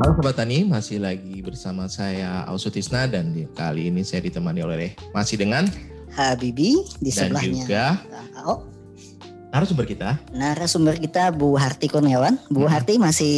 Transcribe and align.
Halo 0.00 0.16
Sobat 0.16 0.32
Tani, 0.32 0.64
masih 0.64 0.96
lagi 0.96 1.44
bersama 1.44 1.84
saya 1.84 2.48
Ausutisna 2.48 3.04
dan 3.04 3.36
di, 3.36 3.44
kali 3.52 3.92
ini 3.92 4.00
saya 4.00 4.24
ditemani 4.24 4.64
oleh 4.64 4.96
masih 5.12 5.36
dengan 5.36 5.68
Habibi 6.10 6.80
di 6.98 7.10
dan 7.12 7.28
sebelahnya. 7.28 7.52
juga 7.52 7.84
Oh, 8.40 8.64
narasumber 9.52 9.84
kita. 9.84 10.16
narasumber 10.32 10.96
kita 10.96 11.28
Bu 11.30 11.52
Harti 11.54 11.84
Kurniawan. 11.86 12.40
Bu 12.48 12.64
Hmm. 12.64 12.72
Harti 12.72 12.96
masih 12.96 13.36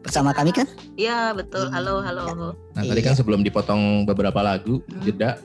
bersama 0.00 0.32
kami 0.32 0.56
kan? 0.56 0.64
Iya 0.96 1.36
betul. 1.36 1.68
Halo 1.68 2.00
halo. 2.00 2.56
Nah 2.72 2.82
tadi 2.82 2.96
Iya. 2.98 3.12
kan 3.12 3.14
sebelum 3.14 3.44
dipotong 3.44 4.08
beberapa 4.08 4.40
lagu 4.40 4.80
Hmm. 4.88 5.04
jeda, 5.04 5.36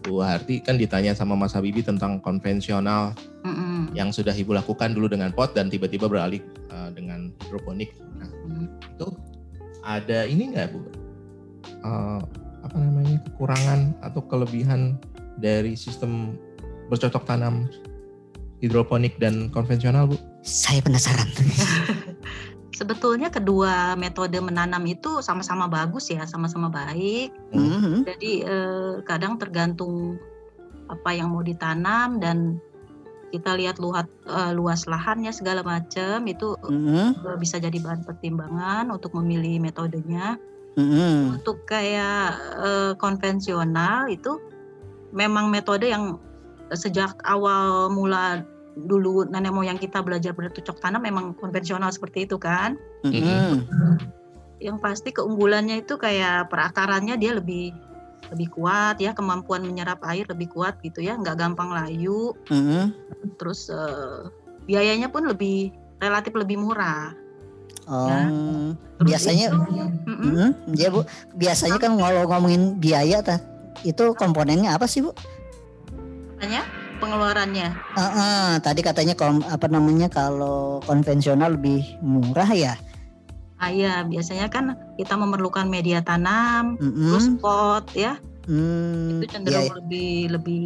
Bu 0.00 0.24
Harti 0.24 0.64
kan 0.64 0.80
ditanya 0.80 1.12
sama 1.12 1.36
Mas 1.36 1.52
Habibi 1.52 1.84
tentang 1.84 2.24
konvensional 2.24 3.12
Mm-mm. 3.44 3.92
yang 3.92 4.08
sudah 4.08 4.32
ibu 4.32 4.56
lakukan 4.56 4.96
dulu 4.96 5.12
dengan 5.12 5.28
pot 5.28 5.52
dan 5.52 5.68
tiba-tiba 5.68 6.08
beralih 6.08 6.40
uh, 6.72 6.88
dengan 6.88 7.28
hidroponik. 7.44 7.92
Nah 8.16 8.32
Hmm. 8.48 8.66
itu 8.80 9.06
ada 9.84 10.24
ini 10.24 10.56
nggak 10.56 10.72
Bu? 10.72 10.80
Uh, 11.84 12.20
apa 12.64 12.76
namanya 12.80 13.20
kekurangan 13.28 13.92
atau 14.00 14.24
kelebihan 14.24 14.96
dari 15.36 15.76
sistem 15.76 16.40
bercocok 16.88 17.24
tanam 17.28 17.68
hidroponik 18.64 19.20
dan 19.20 19.52
konvensional 19.52 20.08
Bu? 20.08 20.16
Saya 20.40 20.80
penasaran. 20.80 21.28
Sebetulnya 22.78 23.30
kedua 23.30 23.94
metode 23.94 24.34
menanam 24.42 24.82
itu 24.90 25.22
sama-sama 25.22 25.70
bagus 25.70 26.10
ya, 26.10 26.26
sama-sama 26.26 26.66
baik. 26.66 27.30
Mhm. 27.54 28.02
Jadi 28.02 28.42
eh, 28.42 28.94
kadang 29.06 29.38
tergantung 29.38 30.18
apa 30.90 31.14
yang 31.14 31.30
mau 31.32 31.40
ditanam 31.40 32.18
dan 32.18 32.58
kita 33.34 33.58
lihat 33.58 33.82
luas 33.82 34.06
luas 34.54 34.86
lahannya 34.86 35.34
segala 35.34 35.66
macam 35.66 36.22
itu 36.30 36.54
Mhm. 36.70 37.18
eh, 37.18 37.36
bisa 37.42 37.58
jadi 37.58 37.74
bahan 37.82 38.06
pertimbangan 38.06 38.94
untuk 38.94 39.10
memilih 39.18 39.58
metodenya. 39.58 40.38
Mhm. 40.78 41.42
Untuk 41.42 41.66
kayak 41.66 42.38
eh, 42.62 42.92
konvensional 42.94 44.06
itu 44.06 44.38
memang 45.10 45.50
metode 45.50 45.90
yang 45.90 46.22
sejak 46.70 47.18
awal 47.26 47.90
mula 47.90 48.46
dulu 48.74 49.22
nenek 49.30 49.54
moyang 49.54 49.78
kita 49.78 50.02
belajar 50.02 50.34
bercocok 50.34 50.82
tanam 50.82 51.02
memang 51.02 51.34
konvensional 51.38 51.90
seperti 51.90 52.26
itu 52.30 52.38
kan. 52.38 52.78
Mhm. 53.02 53.66
Yang 54.62 54.78
pasti 54.78 55.10
keunggulannya 55.10 55.82
itu 55.82 55.98
kayak 55.98 56.50
perakarannya 56.50 57.18
dia 57.18 57.34
lebih 57.38 57.74
lebih 58.32 58.48
kuat 58.54 58.96
ya, 58.96 59.12
kemampuan 59.12 59.66
menyerap 59.66 60.00
air 60.06 60.24
lebih 60.24 60.48
kuat 60.48 60.80
gitu 60.80 61.02
ya, 61.02 61.18
nggak 61.18 61.36
gampang 61.36 61.74
layu. 61.74 62.32
Mhm. 62.48 62.92
Terus 63.36 63.68
eh, 63.68 64.28
biayanya 64.64 65.12
pun 65.12 65.28
lebih 65.28 65.72
relatif 66.00 66.32
lebih 66.32 66.56
murah. 66.60 67.12
Oh. 67.84 68.08
Terus 68.96 69.08
Biasanya 69.12 69.52
itu- 69.52 69.60
Mm-mm. 70.08 70.32
Mhm. 70.32 70.48
Ya 70.72 70.88
Bu, 70.88 71.04
biasanya 71.36 71.76
kan 71.76 72.00
kalau 72.00 72.24
ngomongin 72.24 72.80
biaya 72.80 73.20
ta, 73.20 73.40
itu 73.84 74.16
komponennya 74.16 74.72
apa 74.72 74.88
sih 74.88 75.04
Bu? 75.04 75.12
Katanya 76.40 76.64
pengeluarannya. 76.96 77.68
Heeh, 77.96 78.48
tadi 78.64 78.80
katanya 78.80 79.12
kom- 79.12 79.44
apa 79.44 79.68
namanya 79.68 80.08
kalau 80.08 80.80
konvensional 80.88 81.60
lebih 81.60 81.84
murah 82.00 82.48
ya. 82.52 82.74
Ah 83.64 83.72
iya, 83.72 84.04
biasanya 84.04 84.52
kan 84.52 84.76
kita 85.00 85.16
memerlukan 85.16 85.64
media 85.64 86.04
tanam, 86.04 86.76
terus 86.76 87.32
Mhm. 87.32 87.40
pot 87.40 87.88
ya, 87.96 88.20
Hmm, 88.44 89.24
itu 89.24 89.32
cenderung 89.32 89.72
iya, 89.72 89.76
lebih 89.80 90.12
lebih 90.36 90.64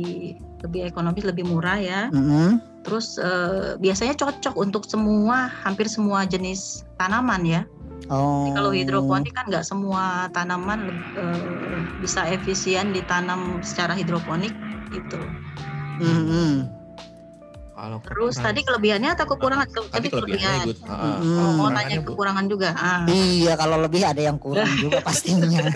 lebih 0.67 0.81
ekonomis, 0.91 1.23
lebih 1.23 1.47
murah 1.47 1.79
ya. 1.79 2.11
mhm. 2.11 2.59
Terus 2.83 3.15
eh, 3.23 3.79
biasanya 3.79 4.19
cocok 4.19 4.59
untuk 4.59 4.83
semua, 4.91 5.47
hampir 5.63 5.87
semua 5.87 6.27
jenis 6.27 6.83
tanaman 6.99 7.47
ya. 7.47 7.63
Oh. 8.11 8.43
Jadi 8.43 8.51
kalau 8.59 8.71
hidroponik 8.75 9.31
kan 9.31 9.47
nggak 9.47 9.63
semua 9.63 10.27
tanaman 10.35 10.91
eh, 11.15 11.79
bisa 12.03 12.27
efisien 12.27 12.91
ditanam 12.91 13.63
secara 13.63 13.95
hidroponik 13.95 14.59
gitu. 14.91 15.23
Mhm. 16.03 16.78
Kalau 17.79 18.03
Terus 18.03 18.35
tadi 18.35 18.61
kelebihannya 18.67 19.15
atau 19.15 19.25
kekurangan? 19.25 19.71
tadi 19.71 19.87
Tadi 19.87 20.07
kelebihannya 20.11 20.67
kelebihan. 20.67 20.67
Ibu. 20.67 20.91
Ah, 20.91 20.99
Mm-mm. 20.99 21.31
kalau 21.31 21.47
Oh, 21.47 21.55
mau 21.55 21.69
nanya 21.71 21.97
Bu. 21.97 22.05
kekurangan 22.11 22.45
juga. 22.51 22.69
Ah. 22.75 23.07
Iya, 23.07 23.53
kalau 23.55 23.77
lebih 23.79 24.03
ada 24.03 24.19
yang 24.19 24.37
kurang 24.37 24.67
juga 24.77 24.99
pastinya. 24.99 25.63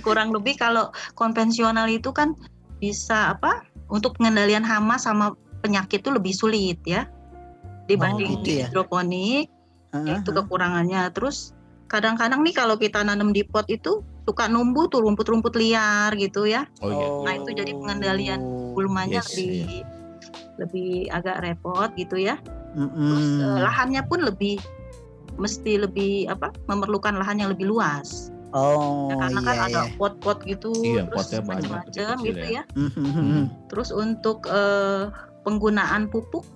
kurang 0.00 0.32
lebih 0.32 0.56
kalau 0.56 0.88
konvensional 1.12 1.84
itu 1.86 2.08
kan 2.10 2.32
bisa 2.78 3.34
apa 3.34 3.66
untuk 3.90 4.14
pengendalian 4.16 4.62
hama 4.62 4.96
sama 4.96 5.34
penyakit 5.60 6.00
itu 6.00 6.08
lebih 6.08 6.30
sulit 6.30 6.78
ya 6.86 7.04
dibanding 7.84 8.30
Oh, 8.30 8.32
gitu 8.40 8.62
ya. 8.62 8.66
hidroponik 8.70 9.50
Heeh. 9.90 10.16
itu 10.16 10.30
kekurangannya 10.30 11.02
terus 11.10 11.50
kadang-kadang 11.90 12.40
nih 12.40 12.54
kalau 12.54 12.76
kita 12.76 13.02
nanam 13.02 13.32
di 13.32 13.42
pot 13.42 13.64
itu 13.66 14.04
suka 14.22 14.46
numbuh 14.46 14.86
tuh 14.86 15.02
rumput-rumput 15.02 15.56
liar 15.56 16.12
gitu 16.14 16.44
ya 16.44 16.62
Oh 16.78 16.88
iya. 16.88 17.06
Nah, 17.26 17.32
itu 17.34 17.50
jadi 17.50 17.72
pengendalian 17.74 18.38
gulmanya 18.76 19.18
Yes, 19.18 19.34
lebih 19.34 19.48
iya. 19.50 19.66
Lebih 20.58 21.08
agak 21.14 21.40
repot 21.42 21.90
gitu 21.94 22.18
ya 22.18 22.36
Mm-mm. 22.76 23.10
terus 23.14 23.28
eh, 23.40 23.58
lahannya 23.64 24.02
pun 24.06 24.20
lebih 24.22 24.58
mesti 25.38 25.78
lebih 25.78 26.26
apa 26.28 26.50
memerlukan 26.66 27.14
lahan 27.16 27.38
yang 27.40 27.50
lebih 27.54 27.70
luas 27.70 28.34
Oh, 28.56 29.12
Ya, 29.12 29.28
karena 29.28 29.40
kan 29.44 29.56
iya, 29.56 29.64
ada 29.68 29.80
iya. 29.84 29.96
pot-pot 30.00 30.38
gitu, 30.48 30.72
Iya, 30.80 31.04
terus 31.04 31.28
potnya 31.28 31.40
banyak, 31.44 31.68
macam-macam 31.68 32.16
gitu 32.24 32.46
ya. 32.48 32.52
ya. 32.56 32.62
Mhm. 32.80 33.40
Terus 33.68 33.88
untuk 33.92 34.48
eh, 34.48 35.12
penggunaan 35.44 36.08
pupuk 36.08 36.48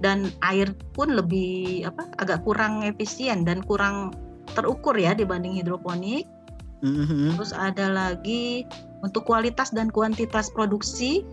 dan 0.00 0.32
air 0.44 0.72
pun 0.96 1.12
lebih 1.12 1.84
apa 1.88 2.08
agak 2.20 2.44
kurang 2.48 2.84
efisien 2.84 3.44
dan 3.44 3.60
kurang 3.64 4.12
terukur 4.56 4.96
ya 4.96 5.12
dibanding 5.12 5.52
hidroponik. 5.60 6.24
Mhm. 6.80 7.36
Terus 7.36 7.52
ada 7.52 7.92
lagi 7.92 8.64
untuk 9.04 9.28
kualitas 9.28 9.68
dan 9.72 9.92
kuantitas 9.92 10.48
produksi 10.48 11.24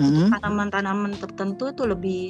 Mhm. 0.00 0.32
tanaman-tanaman 0.32 1.12
tertentu 1.16 1.68
itu 1.68 1.84
lebih 1.84 2.22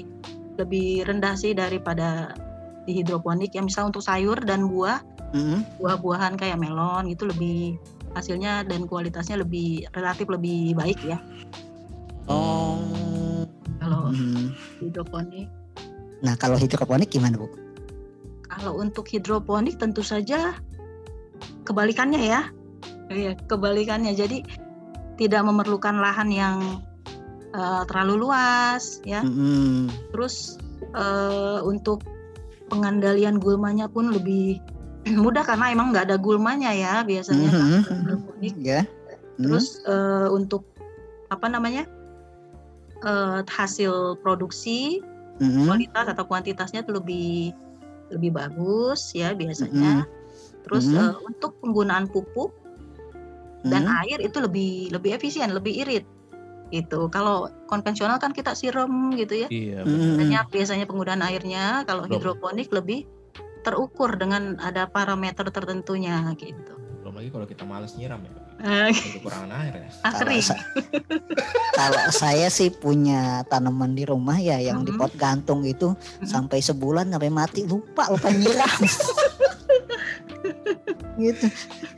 lebih 0.59 1.07
rendah 1.07 1.39
sih 1.39 1.55
daripada 1.55 2.35
di 2.83 2.99
hidroponik 2.99 3.55
ya 3.55 3.63
misal 3.63 3.89
untuk 3.89 4.03
sayur 4.03 4.37
dan 4.43 4.67
buah 4.67 4.99
Mhm. 5.33 5.79
buah-buahan 5.79 6.35
kayak 6.37 6.59
melon 6.59 7.09
gitu 7.09 7.31
lebih 7.31 7.79
hasilnya 8.13 8.67
dan 8.69 8.85
kualitasnya 8.85 9.41
lebih 9.41 9.87
relatif 9.95 10.29
lebih 10.29 10.77
baik 10.77 10.99
ya 11.07 11.17
Oh. 12.31 12.79
kalau 13.83 14.15
Mhm. 14.15 14.55
hidroponik. 14.79 15.51
Nah, 16.23 16.39
kalau 16.39 16.55
hidroponik 16.55 17.11
gimana, 17.11 17.35
Bu? 17.35 17.51
Kalau 18.47 18.79
untuk 18.79 19.11
hidroponik 19.11 19.75
tentu 19.75 20.07
saja 20.07 20.55
kebalikannya 21.67 22.23
ya. 22.23 22.41
Iya, 23.11 23.35
kebalikannya. 23.51 24.15
Jadi 24.15 24.47
tidak 25.19 25.43
memerlukan 25.43 25.99
lahan 25.99 26.31
yang 26.31 26.57
eh, 27.53 27.83
terlalu 27.89 28.15
luas 28.29 29.01
ya. 29.05 29.23
Mhm. 29.23 29.89
Terus 30.13 30.57
eh, 30.93 31.61
untuk 31.63 32.03
pengendalian 32.73 33.37
gulmanya 33.37 33.87
pun 33.87 34.13
lebih 34.13 34.61
mudah 35.25 35.45
karena 35.45 35.73
emang 35.75 35.93
nggak 35.93 36.09
ada 36.09 36.17
gulmanya 36.17 36.73
ya 36.73 37.03
biasanya 37.05 37.49
kan 37.53 37.69
Mhm. 37.69 37.83
hidroponik. 37.89 38.55
Ya. 38.61 38.81
Mhm. 39.39 39.45
Terus 39.49 39.67
eh, 39.85 40.29
untuk 40.31 40.65
apa 41.33 41.49
namanya 41.49 41.85
eh, 43.03 43.41
hasil 43.45 44.21
produksi 44.21 45.01
Mhm. 45.43 45.67
kualitas 45.67 46.07
atau 46.13 46.25
kuantitasnya 46.29 46.87
tuh 46.87 47.03
lebih 47.03 47.51
lebih 48.13 48.31
bagus 48.37 49.17
ya 49.17 49.33
biasanya. 49.33 50.05
Terus 50.69 50.93
Mhm. 50.93 51.01
eh, 51.01 51.15
untuk 51.27 51.59
penggunaan 51.59 52.07
pupuk 52.07 52.53
dan 53.67 53.89
Mhm. 53.89 53.99
air 54.07 54.19
itu 54.23 54.39
lebih 54.39 54.93
lebih 54.93 55.17
efisien, 55.17 55.51
lebih 55.51 55.83
irit. 55.83 56.05
Itu 56.73 57.07
kalau 57.07 57.53
konvensional 57.69 58.17
kan 58.17 58.33
kita 58.33 58.57
siram 58.57 58.89
gitu 59.13 59.45
ya. 59.45 59.49
Iya. 59.49 59.85
Banyak 60.17 60.49
biasanya 60.49 60.89
penggunaan 60.89 61.21
airnya. 61.21 61.85
Kalau 61.85 62.09
Belum. 62.09 62.17
hidroponik 62.17 62.73
lebih 62.73 63.05
terukur 63.61 64.17
dengan 64.17 64.57
ada 64.57 64.89
parameter 64.89 65.47
tertentunya 65.47 66.19
gitu. 66.35 66.73
Belum 66.99 67.15
lagi 67.15 67.29
kalau 67.29 67.45
kita 67.45 67.63
males 67.63 67.93
nyiram 67.95 68.19
ya. 68.19 68.33
Eh, 68.63 68.91
Kekurangan 69.19 69.51
air 69.55 69.75
ya. 69.77 69.89
ah, 70.01 70.13
Kalau 70.13 70.33
sa- 70.41 70.65
Kalau 71.79 72.03
saya 72.11 72.47
sih 72.49 72.71
punya 72.71 73.21
tanaman 73.45 73.93
di 73.93 74.03
rumah 74.03 74.37
ya 74.37 74.57
yang 74.57 74.81
di 74.81 74.91
Mhm. 74.91 74.99
pot 74.99 75.13
gantung 75.13 75.63
itu 75.63 75.93
Mhm. 75.93 76.25
sampai 76.25 76.59
sebulan 76.59 77.11
sampai 77.11 77.29
mati 77.29 77.63
lupa 77.63 78.09
lupa 78.09 78.31
nyiram. 78.31 78.81
gitu. 81.19 81.47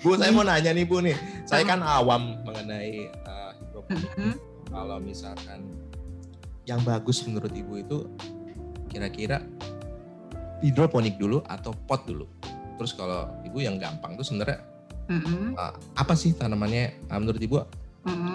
Bu, 0.00 0.16
saya 0.16 0.30
mau 0.30 0.42
nanya 0.42 0.70
nih 0.70 0.84
Bu 0.84 0.98
nih. 0.98 1.16
Saya 1.44 1.62
kan 1.64 1.80
awam 1.80 2.40
mengenai 2.42 3.06
uh, 3.22 3.50
hidroponik. 3.54 4.10
Mhm. 4.10 4.32
Kalau 4.68 4.96
misalkan 4.98 5.64
yang 6.64 6.80
bagus 6.82 7.20
menurut 7.24 7.52
Ibu 7.52 7.74
itu 7.80 7.98
kira-kira 8.88 9.42
hidroponik 10.60 11.16
dulu 11.16 11.44
atau 11.44 11.74
pot 11.86 12.04
dulu. 12.04 12.24
Terus 12.80 12.92
kalau 12.92 13.28
Ibu 13.44 13.58
yang 13.60 13.76
gampang 13.76 14.16
tuh 14.16 14.24
sebenarnya 14.24 14.60
Mhm. 15.04 15.52
uh, 15.52 15.76
apa 16.00 16.16
sih 16.16 16.32
tanamannya 16.32 17.04
uh, 17.12 17.18
menurut 17.20 17.36
Ibu 17.36 17.56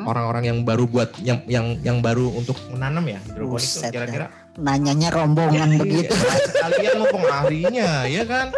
orang-orang 0.06 0.50
yang 0.50 0.58
baru 0.66 0.86
buat 0.86 1.14
yang 1.22 1.42
yang 1.46 1.78
yang 1.82 1.98
baru 2.02 2.30
untuk 2.34 2.58
menanam 2.74 3.06
ya 3.06 3.22
hidroponik 3.26 3.70
kira-kira 3.90 4.28
Nanyanya 4.58 5.10
rombongan 5.14 5.70
Iya, 5.72 5.80
begitu. 5.80 6.14
sekalian 6.50 6.94
mumpung 7.00 7.26
ahlinya 7.26 8.04
ya 8.06 8.26
kan 8.26 8.50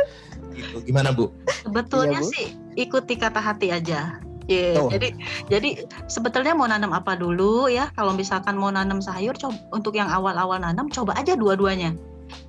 gitu. 0.56 0.82
Gimana 0.84 1.12
Bu? 1.12 1.30
Sebetulnya 1.62 2.20
Iya, 2.20 2.28
Bu. 2.28 2.32
sih 2.32 2.48
ikuti 2.76 3.14
kata 3.16 3.40
hati 3.40 3.70
aja. 3.70 4.18
Iya, 4.52 4.76
Tuh. 4.76 4.90
jadi 4.92 5.08
jadi 5.48 5.70
sebetulnya 6.12 6.52
mau 6.52 6.68
nanam 6.68 6.92
apa 6.92 7.16
dulu 7.16 7.72
ya? 7.72 7.88
Kalau 7.96 8.12
misalkan 8.12 8.60
mau 8.60 8.68
nanam 8.68 9.00
sayur, 9.00 9.32
coba 9.40 9.56
untuk 9.72 9.96
yang 9.96 10.12
awal-awal 10.12 10.60
nanam 10.60 10.92
coba 10.92 11.16
aja 11.16 11.40
dua-duanya. 11.40 11.96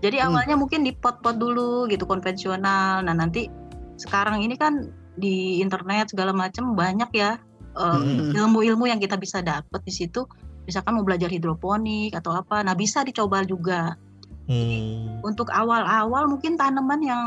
Jadi 0.03 0.19
Hmm. 0.19 0.35
awalnya 0.35 0.59
mungkin 0.59 0.83
di 0.83 0.91
pot-pot 0.95 1.39
dulu 1.39 1.87
gitu 1.87 2.03
konvensional. 2.07 3.07
Nah 3.07 3.15
nanti 3.15 3.47
sekarang 3.99 4.43
ini 4.43 4.59
kan 4.59 4.91
di 5.15 5.63
internet 5.63 6.11
segala 6.11 6.35
macam 6.35 6.75
banyak 6.75 7.11
ya 7.15 7.39
eh, 7.73 7.87
Hmm. 7.97 8.35
ilmu-ilmu 8.35 8.85
yang 8.91 8.99
kita 8.99 9.15
bisa 9.17 9.39
dapat 9.41 9.81
di 9.87 9.93
situ. 9.95 10.27
Misalkan 10.67 10.95
mau 10.95 11.03
belajar 11.07 11.27
hidroponik 11.27 12.15
atau 12.15 12.35
apa, 12.37 12.63
nah 12.63 12.75
bisa 12.77 13.03
dicoba 13.03 13.43
juga. 13.47 13.95
Hmm. 14.51 15.23
Untuk 15.23 15.49
awal-awal 15.55 16.27
mungkin 16.27 16.59
tanaman 16.59 17.01
yang 17.03 17.25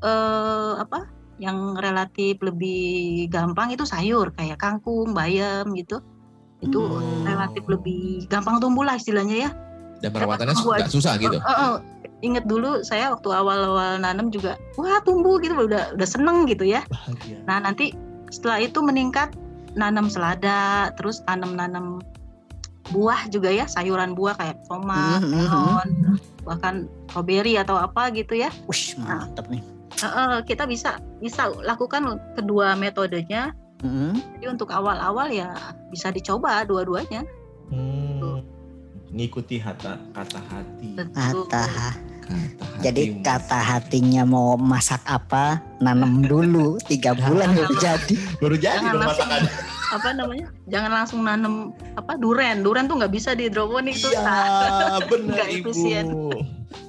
eh, 0.00 0.72
apa? 0.80 1.19
Yang 1.40 1.58
relatif 1.80 2.36
lebih 2.44 2.82
gampang 3.32 3.72
itu 3.72 3.88
sayur 3.88 4.30
kayak 4.36 4.60
kangkung, 4.60 5.16
bayam 5.16 5.72
gitu. 5.72 6.04
Itu 6.60 7.00
Hmm. 7.00 7.24
relatif 7.24 7.64
lebih 7.64 8.28
gampang 8.28 8.60
tumbuh 8.60 8.84
lah 8.84 9.00
istilahnya 9.00 9.48
ya. 9.48 9.50
Dan 10.04 10.12
perawatannya 10.12 10.52
nggak 10.52 10.92
susah 10.92 11.16
gitu. 11.16 11.40
Eh, 11.40 11.40
eh, 11.40 11.76
inget 12.20 12.44
dulu 12.44 12.84
saya 12.84 13.12
waktu 13.12 13.28
awal-awal 13.32 13.96
nanam 14.00 14.28
juga, 14.28 14.60
wah 14.76 15.00
tumbuh 15.00 15.40
gitu 15.40 15.56
udah 15.56 15.96
udah 15.96 16.08
seneng 16.08 16.44
gitu 16.44 16.68
ya. 16.68 16.84
Bahagia. 16.92 17.40
Nah 17.48 17.64
nanti 17.64 17.96
setelah 18.28 18.60
itu 18.60 18.80
meningkat 18.84 19.32
nanam 19.76 20.12
selada, 20.12 20.92
terus 21.00 21.24
tanam-nanam 21.24 22.04
buah 22.90 23.30
juga 23.30 23.48
ya, 23.54 23.64
sayuran 23.70 24.18
buah 24.18 24.34
kayak 24.36 24.56
tomat, 24.66 25.22
Mhm, 25.22 25.30
mhm. 25.30 25.48
melon, 25.48 25.88
bahkan 26.42 26.74
strawberry 27.06 27.54
atau 27.54 27.78
apa 27.78 28.10
gitu 28.10 28.34
ya. 28.34 28.50
Wush, 28.66 28.98
mantap 28.98 29.46
nih. 29.46 29.62
Eh, 30.00 30.38
kita 30.48 30.64
bisa 30.64 30.96
bisa 31.20 31.52
lakukan 31.60 32.16
kedua 32.32 32.72
metodenya. 32.76 33.52
Mhm. 33.84 34.40
Jadi 34.40 34.46
untuk 34.48 34.72
awal-awal 34.72 35.28
ya 35.32 35.52
bisa 35.92 36.08
dicoba 36.12 36.64
dua-duanya. 36.64 37.24
Hmm. 37.72 38.44
Ngikuti 39.10 39.60
kata 39.60 39.98
kata 40.16 40.40
hati. 40.48 40.88
Betul. 40.96 41.44
Kata 41.48 41.64
Kata 42.30 42.64
hati. 42.64 42.80
Jadi 42.80 43.02
kata 43.26 43.58
hatinya 43.58 44.22
mau 44.22 44.54
masak 44.54 45.02
apa, 45.04 45.58
nanam 45.82 46.22
dulu 46.22 46.78
tiga 46.86 47.10
bulan 47.20 47.50
baru 47.52 47.74
jadi. 47.76 48.14
baru 48.38 48.56
jadi 48.56 48.86
dong 48.86 49.02
langsung 49.02 49.26
masakan. 49.28 49.69
Apa 49.90 50.08
namanya? 50.12 50.48
Jangan 50.66 50.90
langsung 50.92 51.20
nanam 51.20 51.54
apa 51.94 52.14
duren. 52.14 52.60
Duren 52.60 52.86
tuh 52.86 52.96
nggak 52.96 53.10
bisa 53.10 53.32
di 53.32 53.46
hidroponik 53.46 53.94
tuh. 53.94 54.08
Iya, 54.08 54.22
Kak. 54.22 55.06
benar 55.10 55.44
Ibu. 55.44 55.66
efisien. 55.66 56.06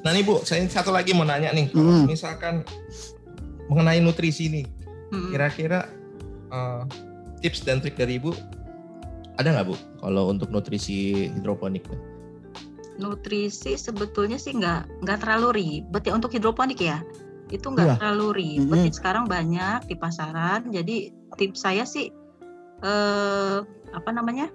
Nah 0.02 0.12
nih 0.12 0.22
Bu, 0.22 0.42
saya 0.42 0.62
satu 0.66 0.90
lagi 0.90 1.12
mau 1.12 1.24
nanya 1.24 1.50
nih. 1.50 1.70
Kalau 1.70 1.84
Hmm. 1.84 2.06
Misalkan 2.06 2.56
mengenai 3.66 4.00
nutrisi 4.00 4.48
nih, 4.48 4.66
Mm. 5.10 5.30
kira-kira 5.30 5.90
eh, 6.48 6.82
tips 7.40 7.62
dan 7.62 7.80
trik 7.80 7.96
dari 7.96 8.16
Ibu 8.16 8.32
ada 9.36 9.48
nggak 9.50 9.66
Bu? 9.66 9.76
Kalau 9.98 10.28
untuk 10.28 10.50
nutrisi 10.50 11.28
hidroponik? 11.30 11.84
nutrisi 12.94 13.74
sebetulnya 13.76 14.38
sih 14.38 14.54
nggak 14.54 15.02
nggak 15.02 15.20
terlalu 15.20 15.48
ribet 15.56 16.04
ya 16.04 16.14
untuk 16.14 16.30
hidroponik 16.30 16.78
ya 16.78 17.02
itu 17.50 17.66
nggak 17.66 17.88
Iya. 17.88 17.96
terlalu 17.98 18.28
ribet 18.36 18.78
Mm-mm. 18.84 18.94
sekarang 18.94 19.26
banyak 19.26 19.90
di 19.90 19.96
pasaran 19.96 20.70
jadi 20.70 21.10
tips 21.34 21.60
saya 21.60 21.82
sih 21.82 22.14
eh 22.82 23.58
apa 23.92 24.10
namanya 24.10 24.50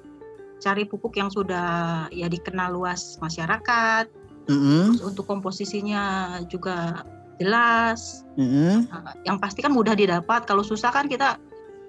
cari 0.56 0.82
pupuk 0.82 1.14
yang 1.14 1.28
sudah 1.28 1.68
ya 2.10 2.26
dikenal 2.26 2.72
luas 2.72 3.20
masyarakat 3.20 4.08
Mhm, 4.46 4.94
terus 4.94 5.02
untuk 5.02 5.26
komposisinya 5.26 6.02
juga 6.46 7.02
jelas 7.36 8.22
mhm. 8.38 8.86
Nah, 8.88 9.12
yang 9.26 9.36
pasti 9.36 9.58
kan 9.58 9.74
mudah 9.74 9.92
didapat 9.92 10.46
kalau 10.46 10.62
susah 10.62 10.88
kan 10.88 11.10
kita 11.10 11.36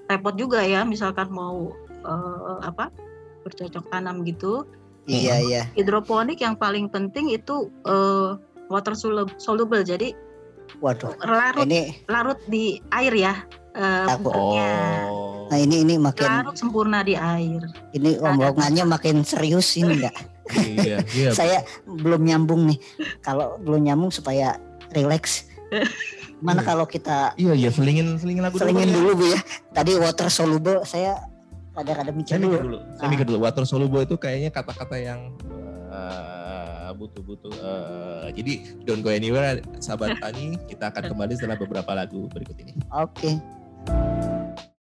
repot 0.09 0.33
juga 0.33 0.65
ya 0.65 0.81
misalkan 0.81 1.29
mau 1.29 1.69
eh, 2.01 2.57
apa 2.61 2.89
bercocok 3.45 3.87
tanam 3.89 4.25
gitu 4.25 4.65
Iya 5.07 5.39
iya. 5.39 5.63
hidroponik 5.71 6.43
yang 6.43 6.59
paling 6.59 6.91
penting 6.91 7.31
itu 7.31 7.71
eh, 7.87 8.35
water 8.67 8.91
solu- 8.91 9.31
soluble 9.39 9.79
jadi 9.79 10.11
Waduh. 10.83 11.15
larut 11.23 11.63
Ini 11.63 12.03
larut 12.11 12.35
di 12.49 12.81
air 12.91 13.13
ya 13.15 13.33
eh, 13.71 14.05
Aku- 14.11 14.27
pupuknya. 14.27 14.71
Oh. 15.07 15.16
Nah 15.47 15.57
ini 15.57 15.81
ini 15.81 15.95
makin 15.95 16.27
larut 16.27 16.53
sempurna 16.53 17.01
di 17.01 17.13
air 17.13 17.63
ini 17.91 18.15
omongannya 18.17 18.83
makin 18.83 19.21
serius 19.21 19.75
ini 19.75 20.03
enggak. 20.03 20.15
iya, 20.77 20.97
iya. 21.11 21.29
Saya 21.35 21.59
belum 21.83 22.23
nyambung 22.23 22.67
nih. 22.67 22.79
Kalau 23.19 23.55
belum 23.57 23.83
nyambung 23.83 24.07
supaya 24.09 24.55
rileks. 24.89 25.43
Mana 26.37 26.61
Iya. 26.61 26.67
kalau 26.67 26.85
kita 26.85 27.35
Iya, 27.35 27.51
iya, 27.53 27.67
selingin 27.67 28.15
selingin 28.15 28.39
lagu 28.41 28.55
selingin 28.55 28.87
dulu. 28.89 29.11
dulu 29.11 29.19
Bu 29.19 29.25
ya. 29.29 29.39
Tadi 29.71 29.91
water 29.95 30.27
soluble 30.27 30.79
saya 30.83 31.19
ada-ada 31.73 32.09
mikir 32.09 32.31
Saya 32.31 32.39
mikir 32.39 32.59
dulu. 32.59 32.63
dulu. 32.63 32.79
Saya 32.93 33.03
Ah. 33.03 33.11
mikir 33.11 33.25
dulu. 33.25 33.37
Water 33.41 33.63
soluble 33.63 34.01
itu 34.01 34.15
kayaknya 34.15 34.49
kata-kata 34.49 34.95
yang 34.95 35.35
eh, 35.89 36.89
butuh-butuh. 36.93 37.51
eh, 37.51 38.27
jadi 38.33 38.53
don't 38.83 39.01
go 39.01 39.09
anywhere, 39.09 39.59
sahabat 39.77 40.15
tani. 40.17 40.55
Kita 40.63 40.87
akan 40.87 41.03
kembali 41.11 41.33
setelah 41.33 41.57
beberapa 41.57 41.91
lagu 41.91 42.29
berikut 42.29 42.55
ini. 42.57 42.71
Oke. 42.89 43.35